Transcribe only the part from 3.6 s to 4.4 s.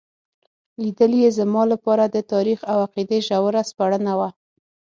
سپړنه وه.